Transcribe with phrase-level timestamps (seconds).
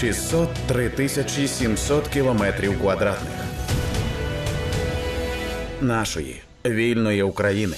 [0.00, 3.32] 603 тисячі 700 кілометрів квадратних
[5.80, 7.76] нашої вільної України.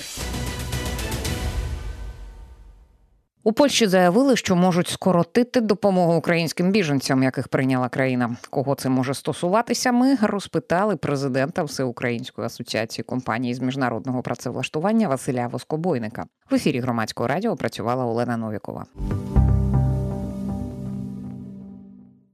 [3.43, 8.37] У Польщі заявили, що можуть скоротити допомогу українським біженцям, яких прийняла країна.
[8.51, 9.93] Кого це може стосуватися?
[9.93, 16.25] Ми розпитали президента Всеукраїнської асоціації компаній з міжнародного працевлаштування Василя Воскобойника.
[16.51, 18.87] В ефірі громадського радіо працювала Олена Новікова.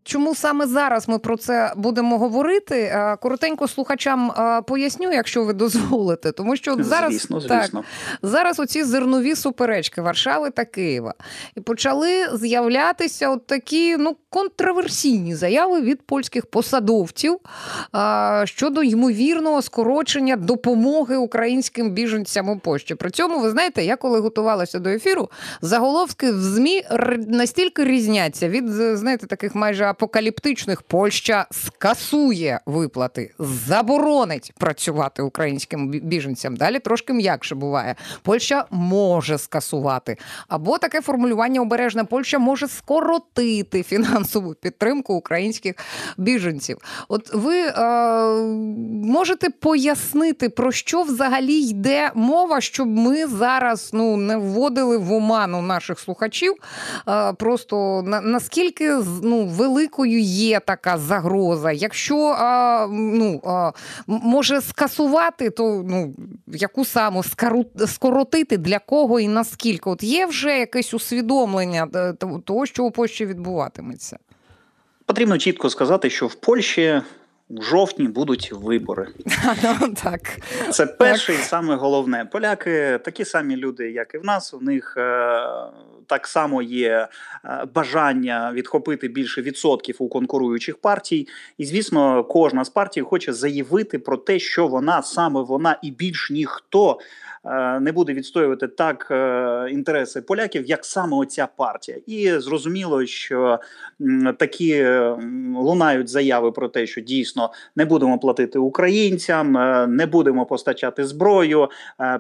[0.06, 2.74] Чому саме зараз ми про це будемо говорити?
[2.80, 7.80] Е, коротенько слухачам е, поясню, якщо ви дозволите, тому що зараз звісно, звісно.
[7.80, 7.84] Так,
[8.22, 11.14] зараз оці зернові суперечки Варшави та Києва
[11.56, 17.38] і почали з'являтися от такі ну контроверсійні заяви від польських посадовців
[17.96, 22.94] е, щодо ймовірного скорочення допомоги українським біженцям у Польщі.
[22.94, 25.30] При цьому ви знаєте, я коли готувалася до ефіру,
[25.60, 26.82] заголовки в змі
[27.28, 36.56] настільки різняться від знаєте таких майже апокаліптичних Польща скасує виплати, заборонить працювати українським біженцям.
[36.56, 37.94] Далі трошки м'якше буває.
[38.22, 40.16] Польща може скасувати.
[40.48, 45.74] Або таке формулювання обережне Польща може скоротити фінансову підтримку українських
[46.16, 46.78] біженців.
[47.08, 47.72] От ви е,
[49.04, 55.62] можете пояснити, про що взагалі йде мова, щоб ми зараз ну не вводили в оману
[55.62, 56.54] наших слухачів.
[57.08, 58.90] Е, просто на, наскільки
[59.22, 61.72] ну велика великою є така загроза.
[61.72, 63.72] Якщо а, ну, а,
[64.06, 66.14] може скасувати, то ну,
[66.46, 67.22] яку саму
[67.86, 69.90] скоротити для кого і наскільки?
[69.90, 72.12] От є вже якесь усвідомлення е,
[72.44, 74.18] того, що у Польщі відбуватиметься?
[75.06, 77.02] Потрібно чітко сказати, що в Польщі
[77.48, 79.08] у жовтні будуть вибори.
[79.80, 80.20] Ну, так.
[80.70, 82.24] Це перше і саме головне.
[82.32, 84.54] Поляки такі самі люди, як і в нас.
[84.54, 85.40] У них е,
[86.06, 87.08] так само є
[87.44, 91.28] е, бажання відхопити більше відсотків у конкуруючих партій.
[91.58, 96.30] І, звісно, кожна з партій хоче заявити про те, що вона саме вона і більш
[96.30, 96.98] ніхто
[97.80, 103.60] не буде відстоювати так е, інтереси поляків, як саме оця партія, і зрозуміло, що
[104.38, 104.86] такі
[105.56, 111.68] лунають заяви про те, що дійсно не будемо платити українцям, е, не будемо постачати зброю,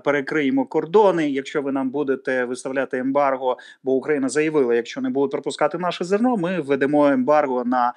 [0.04, 1.30] перекриємо кордони.
[1.30, 6.36] Якщо ви нам будете виставляти ембарго, бо Україна заявила, якщо не будуть пропускати наше зерно,
[6.36, 7.92] ми введемо ембарго на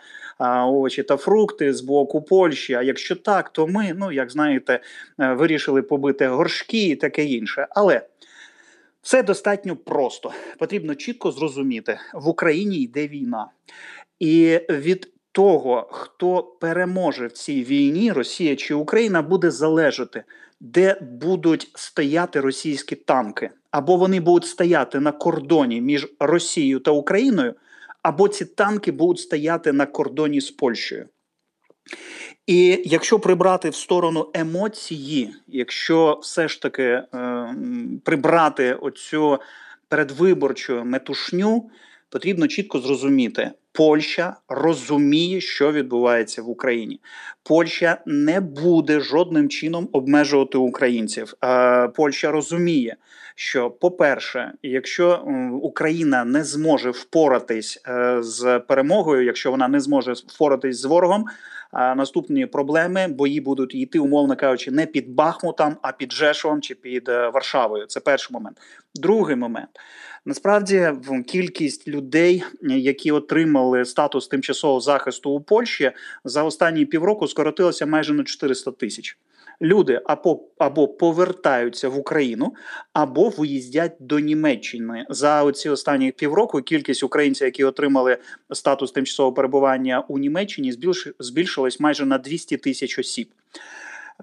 [0.65, 2.73] овочі та фрукти з боку Польщі.
[2.73, 4.79] А якщо так, то ми, ну як знаєте,
[5.17, 7.67] вирішили побити горшки і таке таке інше.
[7.69, 8.01] Але
[9.01, 10.31] все достатньо просто.
[10.59, 13.47] Потрібно чітко зрозуміти, в Україні йде війна.
[14.19, 20.23] І від того, хто переможе в цій війні, Росія чи Україна, буде залежати,
[20.59, 27.53] де будуть стояти російські танки, або вони будуть стояти на кордоні між Росією та Україною,
[28.01, 31.09] або ці танки будуть стояти на кордоні з Польщею.
[32.47, 37.05] І якщо прибрати в сторону емоції, якщо все ж таки е,
[38.05, 39.39] прибрати оцю
[39.87, 41.69] передвиборчу метушню,
[42.09, 46.99] потрібно чітко зрозуміти, Польща розуміє, що відбувається в Україні.
[47.43, 51.33] Польща не буде жодним чином обмежувати українців.
[51.43, 52.95] Е, Польща розуміє,
[53.35, 55.23] що, по-перше, якщо
[55.61, 61.25] Україна не зможе впоратись е, з перемогою, якщо вона не зможе впоратись з ворогом
[61.73, 67.09] наступні проблеми бої будуть йти, умовно кажучи, не під Бахмутом, а під Жешовом чи під
[67.09, 67.85] е, Варшавою.
[67.85, 68.57] Це перший момент.
[68.95, 69.69] Другий момент.
[70.25, 70.91] Насправді,
[71.27, 75.91] кількість людей, які отримали статус тимчасового захисту у Польщі,
[76.23, 79.17] за останні півроку скоротилася майже на 400 тисяч
[79.61, 82.53] люди або або повертаються в Україну,
[82.93, 86.61] або виїздять до Німеччини за оці останні півроку.
[86.61, 88.17] Кількість українців, які отримали
[88.51, 90.73] статус тимчасового перебування у Німеччині,
[91.19, 93.29] збільшилась майже на 200 тисяч осіб.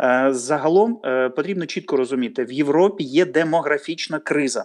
[0.00, 4.64] Е, загалом е, потрібно чітко розуміти, в Європі є демографічна криза.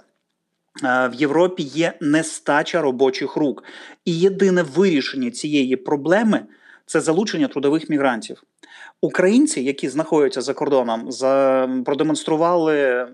[0.83, 3.63] Е, в Європі є нестача робочих рук,
[4.05, 6.45] і єдине вирішення цієї проблеми
[6.91, 8.43] це залучення трудових мігрантів.
[9.01, 13.07] Українці, які знаходяться за кордоном, за продемонстрували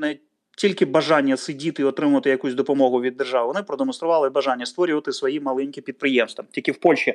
[0.00, 0.16] не
[0.56, 5.80] тільки бажання сидіти і отримати якусь допомогу від держави, вони продемонстрували бажання створювати свої маленькі
[5.80, 6.44] підприємства.
[6.50, 7.14] Тільки в Польщі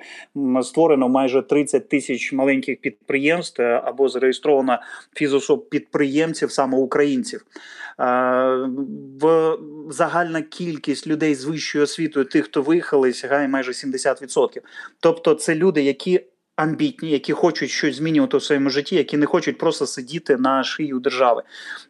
[0.64, 4.80] створено майже 30 тисяч маленьких підприємств е, або зареєстровано
[5.16, 7.46] фізособ підприємців саме українців.
[9.22, 9.58] В
[9.90, 14.62] загальна кількість людей з вищою освітою, тих, хто виїхали, сягає майже 70%.
[15.00, 16.22] Тобто, це люди, які
[16.60, 20.94] амбітні, які хочуть щось змінювати у своєму житті, які не хочуть просто сидіти на шиї
[20.94, 21.44] у держави.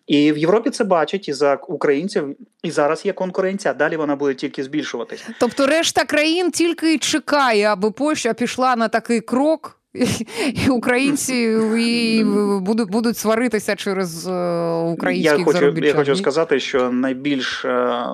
[0.07, 3.73] І в Європі це бачать і за українців, і зараз є конкуренція.
[3.73, 5.25] Далі вона буде тільки збільшуватися.
[5.39, 9.78] Тобто, решта країн тільки чекає, аби Польща пішла на такий крок.
[9.93, 11.35] І українці
[11.77, 12.23] і
[12.61, 14.31] будуть будуть сваритися через е,
[14.71, 15.87] українських я хочу, заробітчан.
[15.87, 18.05] Я хочу сказати, що найбільш е,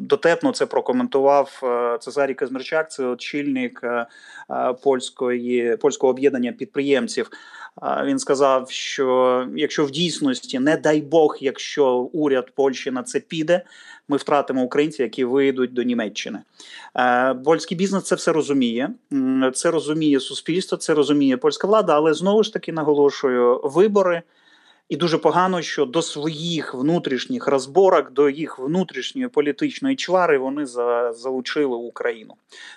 [0.00, 3.82] дотепно це прокоментував е, Цезарій Казмирчак, це очільник
[4.82, 7.30] польської польського об'єднання підприємців.
[8.04, 13.62] Він сказав, що якщо в дійсності, не дай Бог, якщо уряд Польщі на це піде,
[14.08, 16.38] ми втратимо українців, які вийдуть до Німеччини.
[16.96, 18.90] Е, польський бізнес це все розуміє.
[19.54, 24.22] Це розуміє суспільство, це розуміє польська влада, але знову ж таки наголошую вибори.
[24.88, 31.12] І дуже погано, що до своїх внутрішніх розборок, до їх внутрішньої політичної чвари вони за,
[31.12, 32.34] залучили Україну.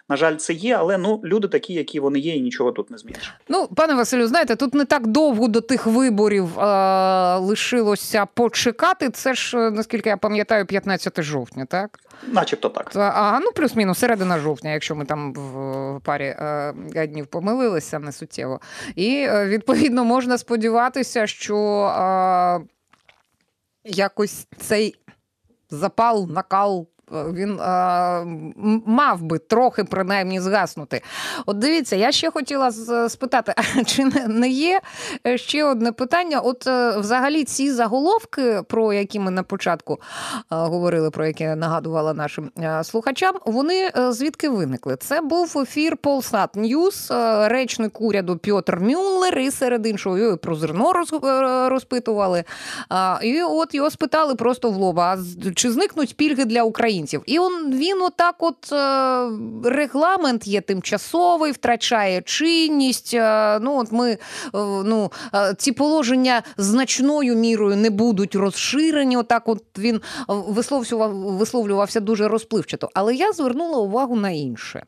[0.09, 2.97] На жаль, це є, але ну люди такі, які вони є, і нічого тут не
[2.97, 3.33] зміниш.
[3.49, 9.09] Ну, пане Василю, знаєте, тут не так довго до тих виборів а, лишилося почекати.
[9.09, 11.99] Це ж наскільки я пам'ятаю, 15 жовтня, так?
[12.27, 12.91] Начебто так.
[12.95, 18.59] А ну плюс-мінус середина жовтня, якщо ми там в парі е, днів помилилися не суттєво.
[18.95, 21.96] І е, відповідно можна сподіватися, що е,
[23.83, 24.95] якось цей
[25.69, 28.23] запал, накал він а,
[28.85, 31.01] мав би трохи принаймні згаснути.
[31.45, 32.71] От дивіться, я ще хотіла
[33.09, 33.53] спитати,
[33.85, 34.81] чи не є
[35.27, 36.39] е, ще одне питання?
[36.39, 39.99] От е, взагалі ці заголовки, про які ми на початку
[40.49, 42.51] говорили, про які нагадувала нашим
[42.83, 44.95] слухачам, вони е, звідки виникли?
[44.95, 47.11] Це був ефір Polsat News,
[47.45, 50.93] речник уряду Пьотр Мюллер, і серед іншого про зерно
[51.69, 52.43] розпитували.
[53.23, 55.17] І от його спитали просто в лоба:
[55.55, 56.96] чи зникнуть пільги для України?
[56.97, 57.23] Українців.
[57.25, 63.13] І он він отак, от е, регламент є тимчасовий, втрачає чинність.
[63.13, 64.17] Е, ну от ми е,
[64.85, 65.11] ну
[65.57, 69.17] ці положення значною мірою не будуть розширені.
[69.17, 72.89] Отак, от він висловлював, висловлювався дуже розпливчато.
[72.93, 74.83] Але я звернула увагу на інше.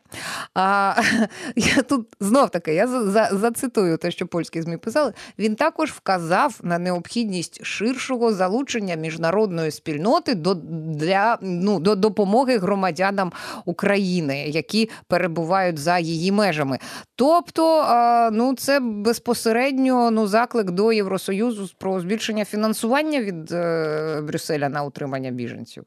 [0.54, 0.96] А,
[1.56, 5.14] Я тут знов таки я за, за, зацитую те, що польські змі писали.
[5.40, 13.32] Він також вказав на необхідність ширшого залучення міжнародної спільноти до для ну до допомоги громадянам
[13.66, 16.80] України, які перебувають за її межами.
[17.16, 17.86] Тобто,
[18.32, 25.32] ну це безпосередньо ну заклик до Євросоюзу про збільшення фінансування від е, Брюсселя на утримання
[25.32, 25.84] біженців.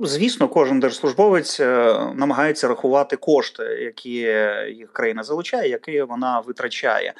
[0.00, 1.66] Звісно, кожен держслужбовець е,
[2.14, 4.10] намагається рахувати кошти, які
[4.76, 7.14] їх країна залучає, які вона витрачає.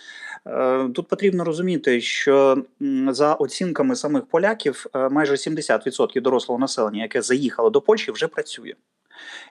[0.49, 2.63] Е, тут потрібно розуміти, що
[3.09, 8.75] за оцінками самих поляків е, майже 70% дорослого населення, яке заїхало до Польщі, вже працює.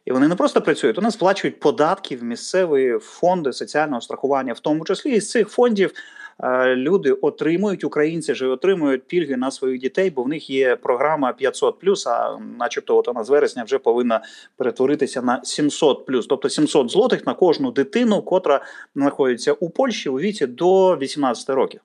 [0.05, 4.85] І вони не просто працюють, вони сплачують податки в місцеві фонди соціального страхування, в тому
[4.85, 5.91] числі із цих фондів
[6.65, 12.09] люди отримують, українці ж отримують пільги на своїх дітей, бо в них є програма 500+,
[12.09, 14.21] а начебто, от вона з вересня вже повинна
[14.57, 18.61] перетворитися на 700+, тобто 700 злотих на кожну дитину, котра
[18.95, 21.81] знаходиться у Польщі у віці до 18 років.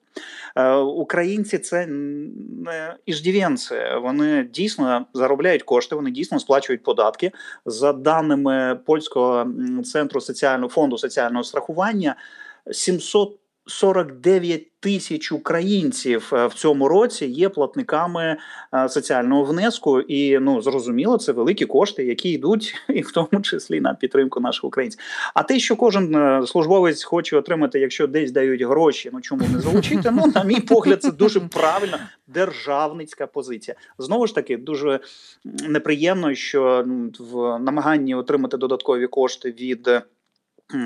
[0.55, 7.31] Е, українці це не іждівенці, вони дійсно заробляють кошти, вони дійсно сплачують податки
[7.65, 9.47] за даними польського
[9.83, 12.15] центру соціального фонду соціального страхування.
[12.71, 18.37] 700 49 тисяч українців е, в цьому році є платниками
[18.73, 23.81] е, соціального внеску, і ну зрозуміло, це великі кошти, які йдуть, і в тому числі
[23.81, 25.01] на підтримку наших українців.
[25.33, 29.61] А те, що кожен е, службовець хоче отримати, якщо десь дають гроші, ну чому не
[29.61, 30.11] залучити?
[30.11, 33.77] Ну на мій погляд, це дуже правильна державницька позиція.
[33.97, 34.99] Знову ж таки, дуже
[35.69, 36.85] неприємно, що
[37.19, 39.89] в намаганні отримати додаткові кошти від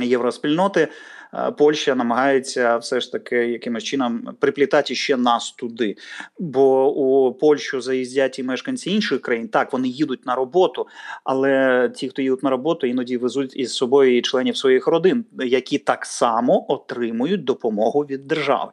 [0.02, 0.88] євроспільноти.
[1.34, 5.96] Е, Польща намагається все ж таки якимось чином приплітати ще нас туди.
[6.40, 9.48] Бо у Польщу заїздять і мешканці інших країн.
[9.48, 10.88] Так, вони їдуть на роботу,
[11.24, 15.78] але ті, хто їдуть на роботу, іноді везуть із собою і членів своїх родин, які
[15.78, 18.72] так само отримують допомогу від держави.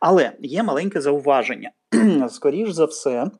[0.00, 1.70] Але є маленьке зауваження.
[2.28, 3.30] Скоріш за все.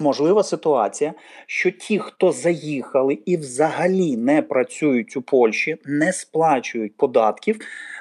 [0.00, 1.14] Можлива ситуація,
[1.46, 7.56] що ті, хто заїхали і взагалі не працюють у Польщі, не сплачують податків,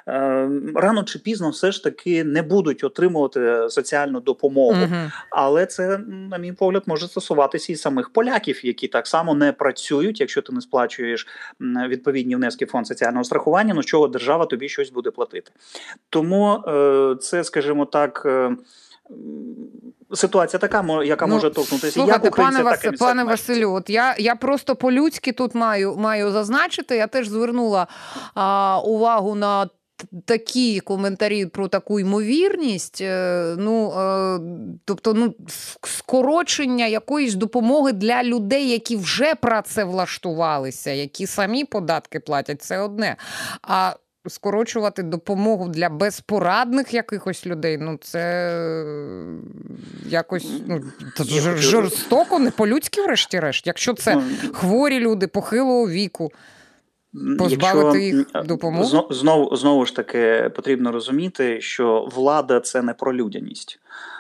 [0.08, 4.82] е, рано чи пізно все ж таки не будуть отримувати соціальну допомогу.
[4.84, 5.12] Угу.
[5.30, 10.20] Але це, на мій погляд, може стосуватися і самих поляків, які так само не працюють,
[10.20, 11.28] якщо ти не сплачуєш
[11.88, 15.52] відповідні внески в фонд соціального страхування, ну чого держава тобі щось буде платити.
[16.10, 18.28] Тому е, це, скажімо так.
[20.14, 23.72] Ситуація така, яка ну, може торкнутися слухайте, як пане, Вас, так і пане Василю.
[23.72, 26.96] От я я просто по-людськи тут маю маю зазначити.
[26.96, 27.88] Я теж звернула
[28.36, 29.68] а, увагу на
[30.26, 34.40] такі коментарі про таку ймовірність, е, ну е,
[34.86, 35.34] тобто, ну
[35.84, 43.16] скорочення якоїсь допомоги для людей, які вже працевлаштувалися, які самі податки платять, це одне.
[43.62, 43.94] А
[44.30, 48.54] скорочувати допомогу для безпорадних якихось людей, ну це
[50.06, 50.82] якось ну,
[51.58, 53.68] жорстоко, не по-людськи, врешті-решт.
[53.68, 56.32] Якщо це ну, хворі люди похилого віку.
[57.40, 59.04] Позбавити їх допомоги?
[59.10, 63.80] Знову знову ж таки потрібно розуміти, що влада це не про людяність.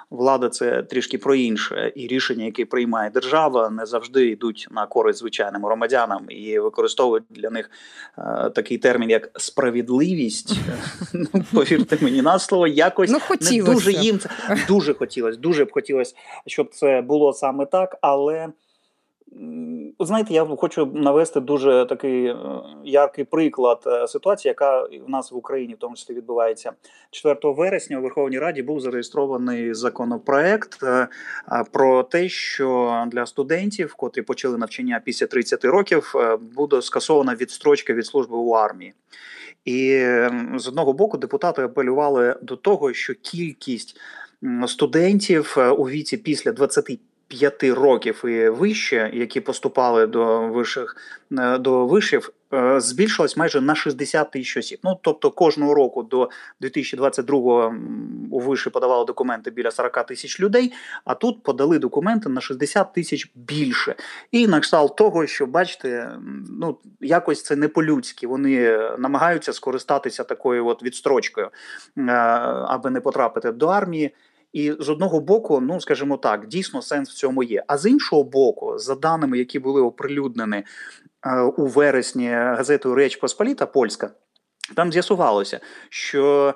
[0.09, 5.19] Влада це трішки про інше, і рішення, які приймає держава, не завжди йдуть на користь
[5.19, 7.69] звичайним громадянам і використовують для них
[8.17, 10.55] е, такий термін, як справедливість.
[11.13, 13.19] Ну, повірте мені на слово, якось ну,
[13.51, 14.29] не дуже їм це
[14.67, 15.39] дуже хотілося.
[15.39, 16.15] Дуже б хотілося,
[16.47, 18.47] щоб це було саме так, але.
[19.99, 22.35] Знаєте, я хочу навести дуже такий е,
[22.83, 26.71] яркий приклад е, ситуації, яка в нас в Україні в тому числі відбувається
[27.11, 27.99] 4 вересня.
[27.99, 31.07] У Верховній Раді був зареєстрований законопроект е,
[31.71, 36.13] про те, що для студентів, котрі почали навчання після 30 років,
[36.55, 38.93] буде скасована відстрочка від служби у армії.
[39.65, 39.89] І
[40.55, 43.99] з одного боку депутати апелювали до того, що кількість
[44.67, 50.95] студентів у віці після 25 п'яти років і вище, які поступали до виших
[51.39, 54.79] е, до вишів, е, збільшилось майже на 60 тисяч осіб.
[54.83, 56.29] Ну тобто кожного року до
[56.61, 57.75] 2022-го
[58.31, 60.73] у виші подавали документи біля 40 тисяч людей.
[61.05, 63.95] А тут подали документи на 60 тисяч більше.
[64.31, 66.11] І на кшталт того, що бачите,
[66.59, 68.27] ну якось це не по-людськи.
[68.27, 71.49] Вони намагаються скористатися такою от відстрочкою,
[71.97, 72.11] е,
[72.67, 74.13] аби не потрапити до армії.
[74.57, 77.63] І з одного боку, ну скажімо так, дійсно сенс в цьому є.
[77.67, 80.63] А з іншого боку, за даними, які були оприлюднені
[81.25, 84.11] е, у вересні газетою Реч Посполіта Польська,
[84.75, 85.59] там з'ясувалося,
[85.89, 86.53] що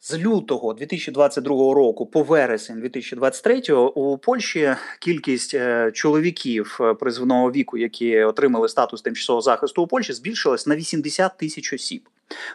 [0.00, 8.22] з лютого 2022 року по вересень 2023 у Польщі кількість е, чоловіків призваного віку, які
[8.22, 12.08] отримали статус тимчасового захисту у Польщі, збільшилась на 80 тисяч осіб.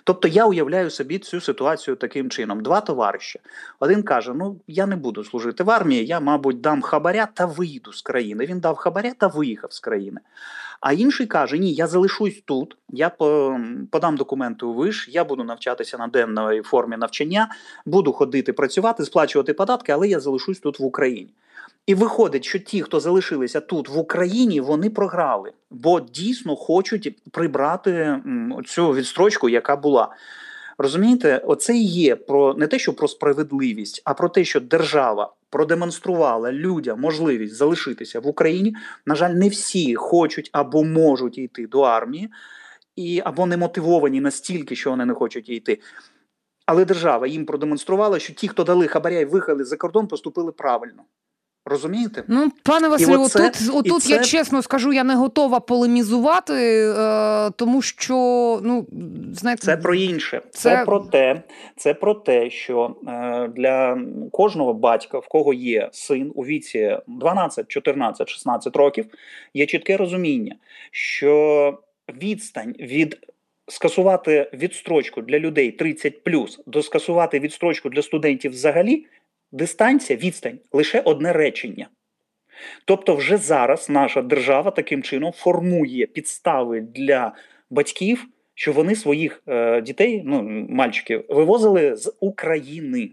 [0.03, 3.39] Тобто я уявляю собі цю ситуацію таким чином: два товариші.
[3.79, 7.94] Один каже: Ну я не буду служити в армії, я, мабуть, дам хабаря та вийду
[7.94, 8.46] з країни.
[8.46, 10.22] Він дав хабаря та виїхав з країни.
[10.82, 13.10] А інший каже: Ні, я залишусь тут, я
[13.91, 17.50] подам документи у виш, я буду навчатися на денної формі навчання,
[17.86, 21.29] буду ходити працювати, сплачувати податки, але я залишусь тут в Україні.
[21.88, 28.22] І виходить, що ті, хто залишилися тут в Україні, вони програли, бо дійсно хочуть прибрати
[28.65, 30.15] цю відстрочку, яка була.
[30.77, 35.34] Розумієте, оце і є про не те, що про справедливість, а про те, що держава
[35.50, 38.75] продемонструвала людям можливість залишитися в Україні.
[39.06, 42.30] На жаль, не всі хочуть або можуть йти до армії,
[42.96, 45.80] і або не мотивовані настільки, що вони не хочуть йти.
[46.65, 51.04] Але держава їм продемонструвала, що ті, хто дали хабаря і виїхали за кордон, поступили правильно.
[51.67, 52.24] Розумієте?
[52.27, 54.13] Ну, пане Василю, оце, отут, отут це...
[54.13, 58.15] я чесно скажу, я не готова полемізувати, е, тому що
[58.63, 58.88] ну
[59.34, 60.41] знаєте, це про інше.
[60.51, 60.69] Це...
[60.69, 61.41] це про те,
[61.77, 63.98] це про те, що е, для
[64.31, 69.05] кожного батька, в кого є син у віці 12, 14, 16 років,
[69.53, 70.55] є чітке розуміння,
[70.91, 71.79] що
[72.22, 73.17] відстань від
[73.67, 79.05] скасувати відстрочку для людей 30+, до скасувати відстрочку для студентів взагалі
[79.55, 81.88] дистанція, відстань лише одне речення.
[82.85, 87.33] Тобто, вже зараз наша держава таким чином формує підстави для
[87.69, 93.09] батьків, що вони своїх е, дітей, ну мальчиків, вивозили з України.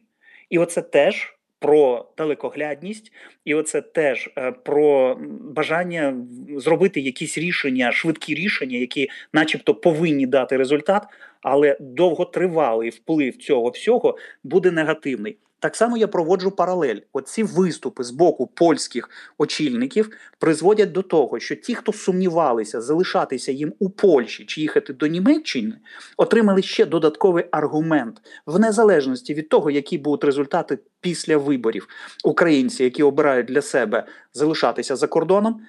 [0.50, 3.12] І оце теж про далекоглядність,
[3.44, 6.16] і оце теж е, про бажання
[6.56, 11.06] зробити якісь рішення, швидкі рішення, які, начебто, повинні дати результат,
[11.42, 15.38] але довготривалий вплив цього всього буде негативний.
[15.62, 16.96] Так само я проводжу паралель.
[17.12, 23.72] Оці виступи з боку польських очільників призводять до того, що ті, хто сумнівалися залишатися їм
[23.78, 25.74] у Польщі чи їхати до Німеччини,
[26.16, 31.88] отримали ще додатковий аргумент в незалежності від того, які будуть результати після виборів
[32.24, 35.60] українці, які обирають для себе залишатися за кордоном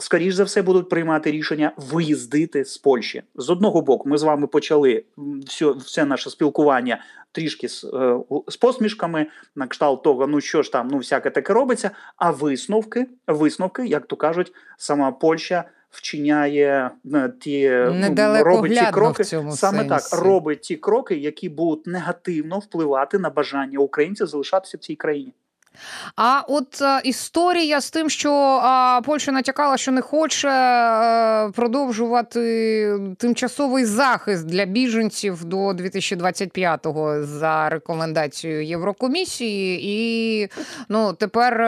[0.00, 3.22] скоріш за все будуть приймати рішення виїздити з Польщі.
[3.34, 5.04] З одного боку, ми з вами почали
[5.46, 6.98] все все наше спілкування
[7.32, 8.16] трішки з е,
[8.48, 9.26] з посмішками,
[9.56, 11.90] на кшталт того, ну що ж там, ну всяке таке робиться.
[12.16, 15.64] А висновки, висновки, як то кажуть, сама Польща.
[15.90, 19.88] Вчиняє е, ті ну, робить ті кроки, саме сенсі.
[19.88, 25.32] так робить ті кроки, які будуть негативно впливати на бажання українців залишатися в цій країні.
[26.16, 32.40] А от а, історія з тим, що а, Польща натякала, що не хоче а, продовжувати
[33.18, 40.48] тимчасовий захист для біженців до 2025-го за рекомендацією Єврокомісії, і
[40.88, 41.66] ну тепер е,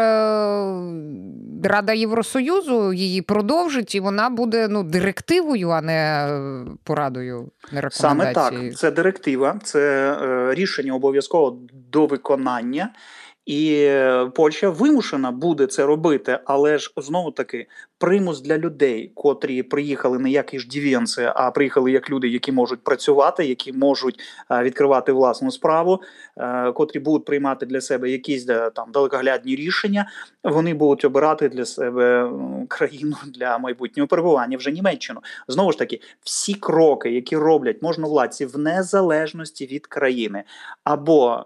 [1.65, 6.29] Рада Євросоюзу її продовжить, і вона буде ну директивою, а не
[6.85, 7.51] порадою.
[7.73, 8.35] не рекомендацією.
[8.35, 11.59] Саме так, це директива, це е, рішення обов'язково
[11.93, 12.91] до виконання.
[13.47, 13.91] І
[14.35, 17.67] Польща вимушена буде це робити, але ж знову таки
[17.99, 23.47] примус для людей, котрі приїхали не як іждівенці, а приїхали як люди, які можуть працювати,
[23.47, 24.21] які можуть
[24.51, 26.07] е, відкривати власну справу, е,
[26.75, 30.11] котрі будуть приймати для себе якісь е, там далекоглядні рішення.
[30.45, 32.31] Вони будуть обирати для себе
[32.69, 35.21] країну для майбутнього перебування вже Німеччину.
[35.49, 40.45] Знову ж таки, всі кроки, які роблять можновладці в незалежності від країни,
[40.85, 41.45] або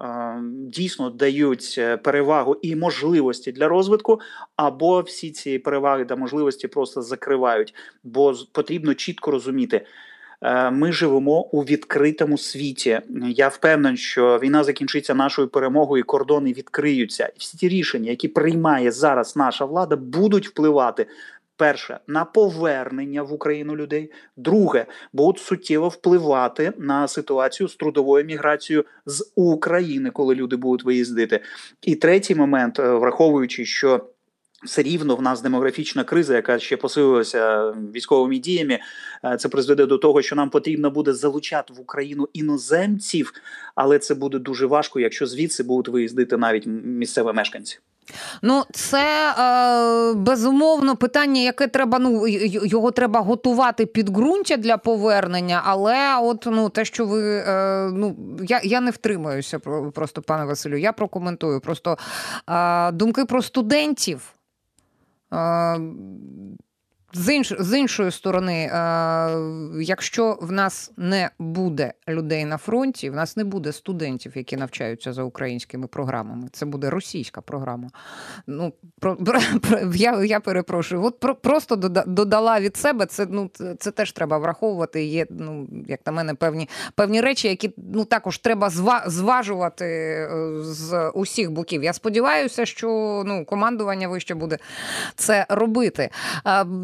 [0.51, 4.21] дійсно дають перевагу і можливості для розвитку,
[4.57, 7.75] або всі ці переваги та можливості просто закривають,
[8.05, 9.87] бо потрібно чітко розуміти.
[10.43, 13.01] Е, ми живемо у відкритому світі.
[13.29, 17.27] Я впевнений, що війна закінчиться нашою перемогою, і кордони відкриються.
[17.27, 21.07] І всі ті рішення, які приймає зараз наша влада, будуть впливати
[21.59, 24.13] Перше на повернення в Україну людей.
[24.37, 31.41] Друге, будуть суттєво впливати на ситуацію з трудовою міграцією з України, коли люди будуть виїздити.
[31.83, 34.07] І третій момент, е, враховуючи, що
[34.65, 38.79] все рівно в нас демографічна криза, яка ще посилилася військовими діями.
[39.25, 43.33] Е, це призведе до того, що нам потрібно буде залучати в Україну іноземців,
[43.75, 47.79] але це буде дуже важко, якщо звідси будуть виїздити навіть місцеві мешканці.
[48.43, 51.99] Ну, це е, безумовно питання, яке треба.
[51.99, 55.63] Ну його треба готувати підґрунтя для повернення.
[55.65, 58.17] Але, от ну те, що ви е, ну
[58.49, 59.59] я я не втримаюся,
[59.95, 60.77] просто пане Василю.
[60.77, 61.61] Я прокоментую.
[61.61, 61.99] Просто
[62.49, 64.36] е, думки про студентів.
[65.31, 65.37] Е,
[67.17, 68.71] з інш, з іншої сторони, е,
[69.81, 75.13] якщо в нас не буде людей на фронті, в нас не буде студентів, які навчаються
[75.13, 76.49] за українськими програмами.
[76.53, 77.91] Це буде російська програма.
[78.47, 79.17] Ну про,
[79.63, 81.05] про я я перепрошую.
[81.05, 83.07] От про, просто додала від себе.
[83.07, 85.05] Це ну це теж треба враховувати.
[85.05, 88.71] Є ну як на мене певні певні речі, які ну також треба
[89.07, 90.29] зважувати е,
[90.63, 91.85] з усіх боків.
[91.85, 94.59] Я сподіваюся, що ну командування вище буде
[95.15, 96.11] це робити.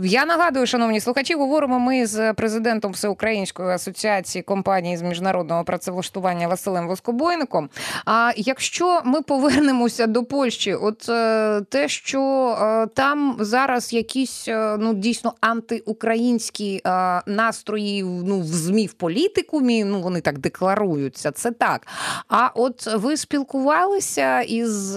[0.03, 6.89] Я нагадую, шановні слухачі, говоримо ми з президентом Всеукраїнської асоціації компаній з міжнародного працевлаштування Василем
[6.89, 7.71] Воскобойником.
[8.07, 12.23] А якщо ми повернемося до Польщі, от е, те, що
[12.63, 16.81] е, там зараз якісь е, ну дійсно антиукраїнські
[17.27, 21.87] настрої ну в змі в політикумі, ну вони так декларуються, це так.
[22.29, 24.97] А от ви спілкувалися із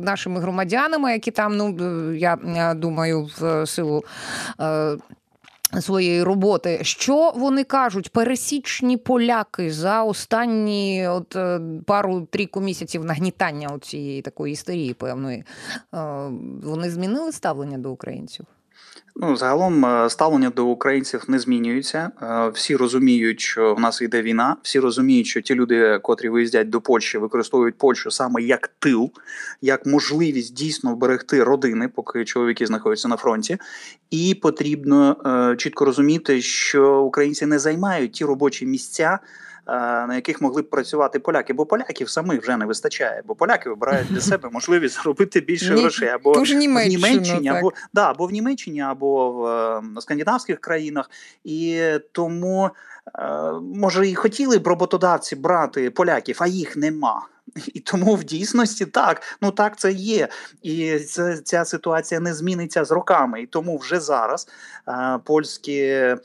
[0.00, 4.01] нашими громадянами, які там, ну я думаю, в силу
[4.60, 4.96] Е,
[5.80, 14.22] своєї роботи, що вони кажуть, пересічні поляки за останні от е, пару-трійку місяців нагнітання цієї
[14.22, 15.44] такої історії певної, е,
[16.62, 18.46] вони змінили ставлення до українців?
[19.16, 22.10] Ну, загалом е, ставлення до українців не змінюється.
[22.22, 24.56] Е, всі розуміють, що в нас йде війна.
[24.62, 29.10] Всі розуміють, що ті люди, котрі виїздять до Польщі, використовують Польщу саме як тил,
[29.60, 33.58] як можливість дійсно вберегти родини, поки чоловіки знаходяться на фронті.
[34.10, 39.18] І потрібно е, чітко розуміти, що українці не займають ті робочі місця.
[39.68, 39.72] Е,
[40.06, 44.08] на яких могли б працювати поляки, бо поляків самих вже не вистачає, бо поляки вибирають
[44.08, 49.32] для себе можливість зробити більше грошей або в Німеччині, або да, або в Німеччині, або
[49.32, 51.10] в е, скандинавських країнах,
[51.44, 52.70] і тому
[53.18, 57.26] е, може і хотіли б роботодавці брати поляків, а їх нема.
[57.74, 60.28] І тому в дійсності так, ну так це є.
[60.62, 63.42] І це, ця ситуація не зміниться з роками.
[63.42, 64.48] І тому вже зараз
[64.88, 66.16] е, польські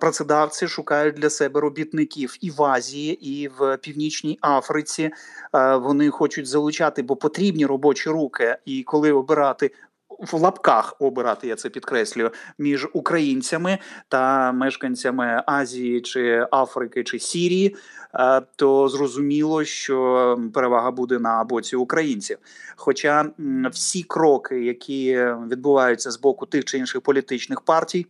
[0.00, 5.10] працедавці шукають для себе робітників і в Азії, і в Північній Африці.
[5.54, 8.56] Е, вони хочуть залучати, бо потрібні робочі руки.
[8.64, 9.70] І коли обирати.
[10.18, 17.76] В лапках обирати, я це підкреслюю, між українцями та мешканцями Азії чи Африки чи Сірії,
[18.14, 22.38] е, то зрозуміло, що перевага буде на боці українців.
[22.76, 23.30] Хоча
[23.72, 28.06] всі кроки, які відбуваються з боку тих чи інших політичних партій,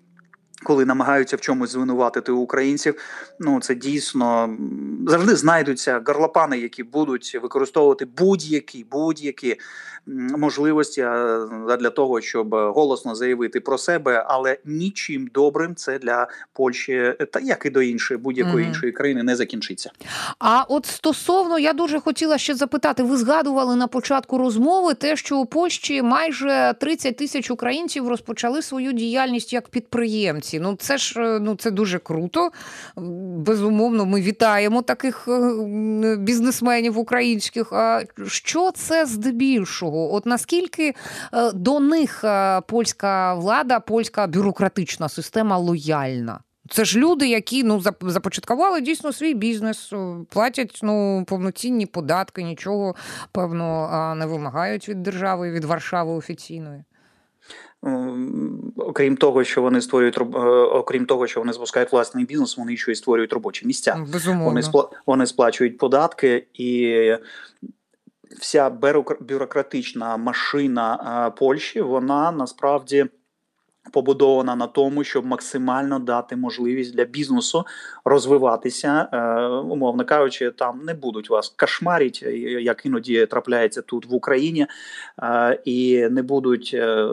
[0.63, 2.95] коли намагаються в чомусь звинуватити українців,
[3.41, 4.57] ну це дійсно
[5.09, 9.57] завжди знайдуться гарлопани, які будуть використовувати будь-які будь-які
[10.37, 11.01] можливості
[11.79, 17.67] для того, щоб голосно заявити про себе, але нічим добрим це для Польщі, та як
[17.67, 18.69] і до іншої будь-якої mm-hmm.
[18.69, 19.91] іншої країни не закінчиться.
[20.39, 25.39] А от стосовно я дуже хотіла ще запитати, ви згадували на початку розмови те, що
[25.39, 30.46] у Польщі майже 30 тисяч українців розпочали свою діяльність як підприємці.
[30.55, 32.51] Ну це ж е, ну це дуже круто.
[33.37, 37.73] Безумовно, ми вітаємо таких е, бізнесменів українських.
[37.73, 40.15] А що це здебільшого?
[40.15, 40.95] От наскільки
[41.33, 42.25] е, до них
[42.67, 46.41] польська влада, польська бюрократична система лояльна?
[46.71, 49.93] Це ж люди, які ну започаткували дійсно свій бізнес,
[50.29, 52.95] платять ну повноцінні податки, нічого
[53.33, 56.85] певно не вимагають від держави, від Варшави офіційної.
[58.77, 60.23] Окрім того, що вони створюють е,
[60.59, 64.07] окрім того, що вони запускають власний бізнес, вони ще й створюють робочі місця.
[64.13, 64.45] Безумовно.
[64.45, 64.89] Вони спла...
[65.07, 67.13] вони сплачують податки і.
[68.41, 68.71] Вся
[69.21, 73.07] бюрократична машина Польщі, вона насправді
[73.93, 77.65] побудована на тому, щоб максимально дати можливість для бізнесу
[78.05, 82.23] розвиватися, е, умовно кажучи, там не будуть вас кошмарить,
[82.61, 84.67] як іноді трапляється тут в Україні,
[85.23, 87.09] е, і не будуть, е,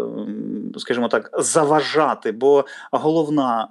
[0.77, 2.31] скажімо так, заважати.
[2.31, 3.67] Бо головна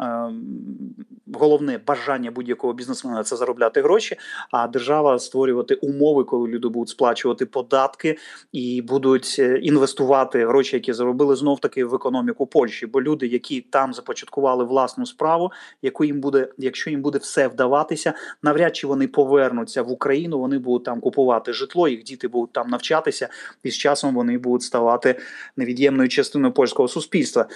[1.35, 4.17] головне бажання будь-якого бізнесмена це заробляти гроші,
[4.51, 8.19] а держава створювати умови, коли люди будуть сплачувати податки
[8.53, 12.87] і будуть е, інвестувати гроші, які заробили знов таки в економіку Польщі.
[12.87, 18.13] Бо люди, які там започаткували власну справу, яку їм буде, якщо їм буде все вдаватися,
[18.43, 20.39] навряд чи вони повернуться в Україну.
[20.39, 23.29] Вони будуть там купувати житло, їх діти будуть там навчатися,
[23.63, 25.21] і з часом вони будуть ставати
[25.57, 27.47] невід'ємною частиною польського суспільства.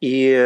[0.00, 0.38] І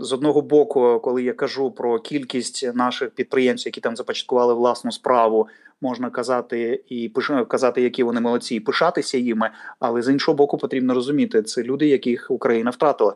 [0.00, 2.33] з одного боку, коли я кажу про кількість
[2.74, 5.48] наших підприємців, які там започаткували власну справу,
[5.80, 7.08] можна казати і
[7.48, 9.50] казати, які вони молодці, і пишатися їми.
[9.78, 13.14] Але з іншого боку, потрібно розуміти, це люди, яких Україна втратила.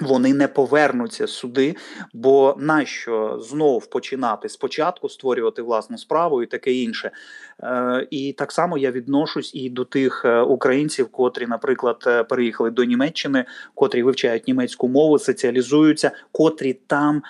[0.00, 1.76] Вони не повернуться сюди,
[2.12, 7.10] бо нащо знов починати спочатку створювати власну справу і таке інше.
[7.62, 12.70] Е, І так само я відношусь і до тих е, українців, котрі, наприклад, е, переїхали
[12.70, 17.22] до Німеччини, котрі вивчають німецьку мову, соціалізуються, котрі там,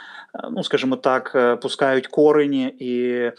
[0.51, 3.31] ну скажімо так, пускають корені і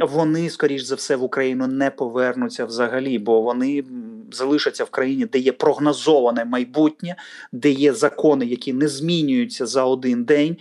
[0.00, 3.84] вони, скоріш за все, в Україну не повернуться взагалі, бо вони
[4.32, 7.16] залишаться в країні, де є прогнозоване майбутнє,
[7.52, 10.56] де є закони, які не змінюються за один день.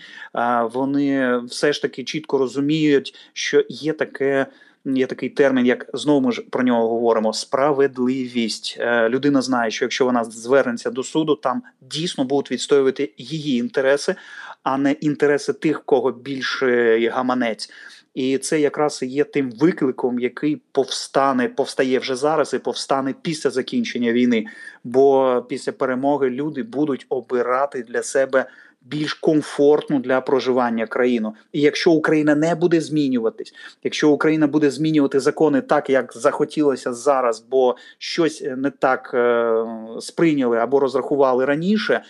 [0.73, 4.45] Вони все ж таки чітко розуміють, що є таке.
[4.87, 8.77] Є такий термін, як знову ми ж про нього говоримо: справедливість.
[8.79, 14.15] Е, людина знає, що якщо вона звернеться до суду, там дійсно будуть відстоювати її інтереси,
[14.63, 17.69] а не інтереси тих, кого більше гаманець.
[18.15, 24.13] І це якраз є тим викликом, який повстане, повстає вже зараз і повстане після закінчення
[24.13, 24.45] війни.
[24.83, 28.45] Бо після перемоги люди будуть обирати для себе
[28.81, 31.33] більш комфортну для проживання країну.
[31.51, 37.45] І якщо Україна не буде змінюватись, якщо Україна буде змінювати закони так, як захотілося зараз,
[37.49, 39.55] бо щось не так е,
[39.99, 42.01] сприйняли або розрахували раніше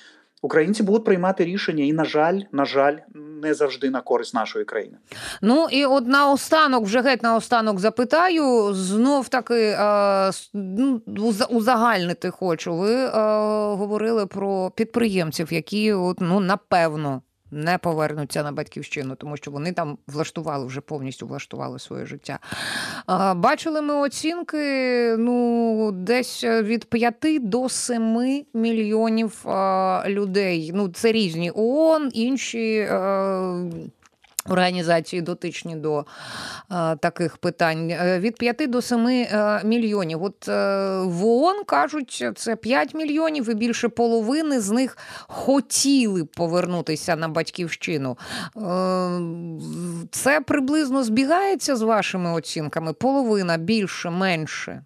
[0.45, 2.97] українці будуть приймати рішення, і на жаль, на жаль,
[3.45, 4.97] не завжди на користь нашої країни.
[5.41, 8.73] Ну і от наостанок, вже геть наостанок запитаю.
[8.73, 11.01] Знов таки е, ну,
[11.49, 12.75] узагальнити хочу.
[12.75, 13.09] Ви е,
[13.75, 17.21] говорили про підприємців, які от ну напевно
[17.55, 22.39] не повернуться на батьківщину, тому що вони там влаштували вже повністю влаштували своє життя.
[23.35, 29.45] Бачили ми оцінки ну, десь від 5 до 7 мільйонів
[30.05, 30.71] людей.
[30.73, 32.87] Ну, це різні ООН, інші
[34.49, 40.23] Організації дотичні до е, таких питань е, від 5 до 7 е, мільйонів.
[40.23, 40.51] От е,
[41.03, 48.17] в ООН кажуть, це 5 мільйонів, і більше половини з них хотіли повернутися на батьківщину.
[48.57, 48.59] Е,
[50.11, 52.93] це приблизно збігається з вашими оцінками?
[52.93, 54.83] Половина більше, менше.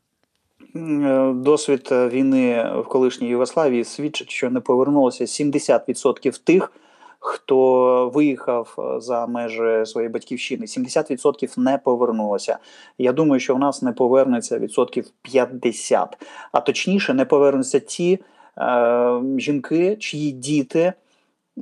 [0.76, 6.72] Е, досвід війни в колишній Югославії свідчить, що не повернулося 70% тих
[7.19, 12.58] хто виїхав е, за межі своєї батьківщини, 70% не повернулося.
[12.97, 16.17] Я думаю, що в нас не повернеться відсотків 50.
[16.51, 18.19] А точніше, не повернуться ті
[18.58, 20.93] е, жінки, чиї діти.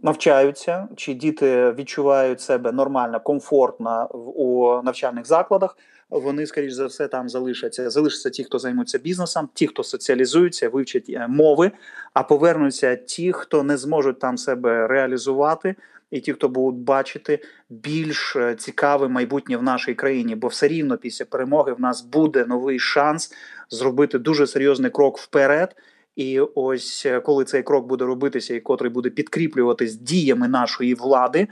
[0.04, 5.78] Навчаються, чи діти відчувають себе нормально, комфортно у навчальних закладах,
[6.10, 7.90] вони, скоріш за все, там залишаться.
[7.90, 11.72] Залишаться ті, хто займуться бізнесом, ті, хто соціалізуються, вивчать е, мови,
[12.14, 15.76] а повернуться ті, хто не зможуть там себе реалізувати,
[16.12, 17.40] і ті, хто будуть бачити
[17.70, 22.46] більш е, цікаве майбутнє в нашій країні, бо все рівно після перемоги в нас буде
[22.46, 23.34] новий шанс
[23.70, 25.76] зробити дуже серйозний крок вперед.
[26.16, 31.48] І ось е, коли цей крок буде робитися, і котрий буде підкріплюватись діями нашої влади,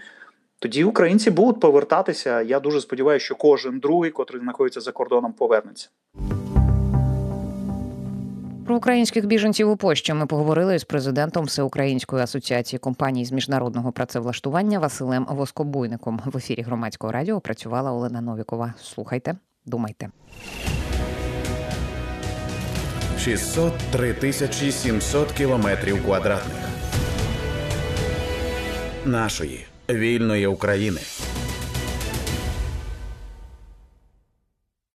[0.59, 2.41] тоді українці будуть повертатися.
[2.41, 5.89] Я дуже сподіваюся, що кожен другий, котрий знаходиться за кордоном, повернеться.
[8.65, 14.79] Про українських біженців у Польщі ми поговорили з президентом Всеукраїнської асоціації компаній з міжнародного працевлаштування
[14.79, 16.21] Василем Воскобуйником.
[16.25, 18.73] В ефірі громадського радіо працювала Олена Новікова.
[18.81, 20.09] Слухайте, думайте.
[23.19, 26.69] 603 тисячі 700 кілометрів квадратних
[29.05, 31.02] нашої вільної України.